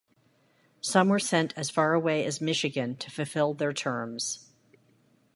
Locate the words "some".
0.81-1.09